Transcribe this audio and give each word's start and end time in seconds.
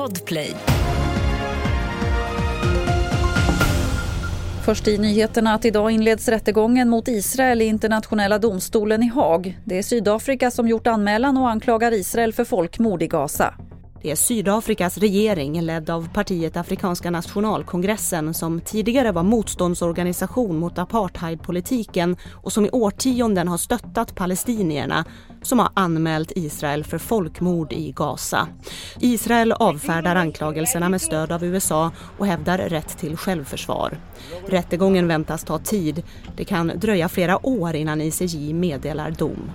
Podplay. 0.00 0.54
Först 4.64 4.88
i 4.88 4.98
nyheterna 4.98 5.54
att 5.54 5.64
idag 5.64 5.90
inleds 5.90 6.28
rättegången 6.28 6.88
mot 6.88 7.08
Israel 7.08 7.62
i 7.62 7.64
internationella 7.64 8.38
domstolen 8.38 9.02
i 9.02 9.08
Haag. 9.08 9.58
Det 9.64 9.78
är 9.78 9.82
Sydafrika 9.82 10.50
som 10.50 10.68
gjort 10.68 10.86
anmälan 10.86 11.36
och 11.36 11.50
anklagar 11.50 11.92
Israel 11.92 12.32
för 12.32 12.44
folkmord 12.44 13.02
i 13.02 13.06
Gaza. 13.06 13.54
Det 14.02 14.10
är 14.10 14.16
Sydafrikas 14.16 14.98
regering 14.98 15.60
ledd 15.60 15.90
av 15.90 16.08
partiet 16.12 16.56
Afrikanska 16.56 17.10
nationalkongressen 17.10 18.34
som 18.34 18.60
tidigare 18.60 19.12
var 19.12 19.22
motståndsorganisation 19.22 20.58
mot 20.58 20.78
apartheidpolitiken 20.78 22.16
och 22.32 22.52
som 22.52 22.66
i 22.66 22.70
årtionden 22.70 23.48
har 23.48 23.58
stöttat 23.58 24.14
palestinierna 24.14 25.04
som 25.42 25.58
har 25.58 25.68
anmält 25.74 26.32
Israel 26.36 26.84
för 26.84 26.98
folkmord 26.98 27.72
i 27.72 27.92
Gaza. 27.92 28.48
Israel 29.00 29.52
avfärdar 29.52 30.16
anklagelserna 30.16 30.88
med 30.88 31.00
stöd 31.00 31.32
av 31.32 31.44
USA 31.44 31.90
och 32.18 32.26
hävdar 32.26 32.58
rätt 32.58 32.98
till 32.98 33.16
självförsvar. 33.16 33.98
Rättegången 34.46 35.08
väntas 35.08 35.44
ta 35.44 35.58
tid. 35.58 36.02
Det 36.36 36.44
kan 36.44 36.72
dröja 36.76 37.08
flera 37.08 37.46
år 37.46 37.74
innan 37.74 38.00
ICJ 38.00 38.52
meddelar 38.52 39.10
dom. 39.10 39.50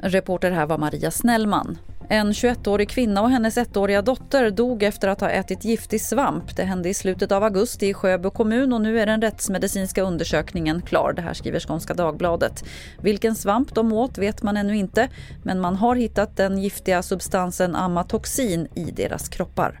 Reporter 0.00 0.50
här 0.50 0.66
var 0.66 0.78
Maria 0.78 1.10
Snellman. 1.10 1.78
En 2.10 2.32
21-årig 2.32 2.88
kvinna 2.88 3.22
och 3.22 3.30
hennes 3.30 3.58
ettåriga 3.58 4.02
dotter 4.02 4.50
dog 4.50 4.82
efter 4.82 5.08
att 5.08 5.20
ha 5.20 5.30
ätit 5.30 5.64
giftig 5.64 6.00
svamp. 6.00 6.56
Det 6.56 6.64
hände 6.64 6.88
i 6.88 6.94
slutet 6.94 7.32
av 7.32 7.44
augusti 7.44 7.88
i 7.88 7.94
Sjöbo 7.94 8.30
kommun 8.30 8.72
och 8.72 8.80
nu 8.80 9.00
är 9.00 9.06
den 9.06 9.22
rättsmedicinska 9.22 10.02
undersökningen 10.02 10.82
klar. 10.82 11.12
Det 11.12 11.22
här 11.22 11.34
skriver 11.34 11.60
Skånska 11.60 11.94
Dagbladet. 11.94 12.64
Vilken 13.02 13.34
svamp 13.34 13.74
de 13.74 13.92
åt 13.92 14.18
vet 14.18 14.42
man 14.42 14.56
ännu 14.56 14.76
inte 14.76 15.08
men 15.42 15.60
man 15.60 15.76
har 15.76 15.96
hittat 15.96 16.36
den 16.36 16.58
giftiga 16.58 17.02
substansen 17.02 17.76
amatoxin 17.76 18.68
i 18.74 18.84
deras 18.84 19.28
kroppar. 19.28 19.80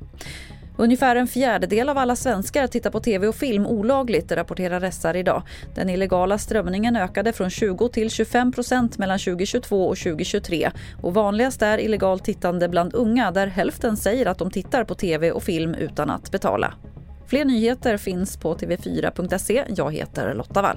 Ungefär 0.80 1.16
en 1.16 1.26
fjärdedel 1.26 1.88
av 1.88 1.98
alla 1.98 2.16
svenskar 2.16 2.66
tittar 2.66 2.90
på 2.90 3.00
tv 3.00 3.28
och 3.28 3.34
film 3.34 3.66
olagligt, 3.66 4.32
rapporterar 4.32 4.90
SR 4.90 5.16
idag. 5.16 5.42
Den 5.74 5.90
illegala 5.90 6.38
strömningen 6.38 6.96
ökade 6.96 7.32
från 7.32 7.50
20 7.50 7.88
till 7.88 8.10
25 8.10 8.52
procent 8.52 8.98
mellan 8.98 9.18
2022 9.18 9.88
och 9.88 9.96
2023. 9.96 10.70
Och 11.02 11.14
vanligast 11.14 11.62
är 11.62 11.78
illegalt 11.78 12.24
tittande 12.24 12.68
bland 12.68 12.94
unga 12.94 13.30
där 13.30 13.46
hälften 13.46 13.96
säger 13.96 14.26
att 14.26 14.38
de 14.38 14.50
tittar 14.50 14.84
på 14.84 14.94
tv 14.94 15.32
och 15.32 15.42
film 15.42 15.74
utan 15.74 16.10
att 16.10 16.30
betala. 16.30 16.74
Fler 17.26 17.44
nyheter 17.44 17.96
finns 17.96 18.36
på 18.36 18.54
tv4.se. 18.54 19.64
Jag 19.76 19.92
heter 19.92 20.34
Lotta 20.34 20.62
Wall. 20.62 20.76